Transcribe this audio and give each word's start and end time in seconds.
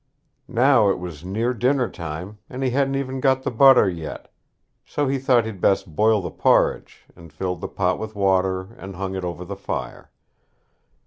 Now 0.47 0.89
it 0.89 0.97
was 0.97 1.23
near 1.23 1.53
dinner 1.53 1.87
time, 1.87 2.39
and 2.49 2.63
he 2.63 2.71
hadn't 2.71 2.95
even 2.95 3.19
got 3.19 3.43
the 3.43 3.51
butter 3.51 3.87
yet; 3.87 4.33
so 4.83 5.07
he 5.07 5.19
thought 5.19 5.45
he'd 5.45 5.61
best 5.61 5.95
boil 5.95 6.21
the 6.21 6.31
porridge, 6.31 7.05
and 7.15 7.31
filled 7.31 7.61
the 7.61 7.67
pot 7.67 7.99
with 7.99 8.15
water, 8.15 8.73
and 8.79 8.95
hung 8.95 9.13
it 9.15 9.23
over 9.23 9.45
the 9.45 9.55
fire. 9.55 10.09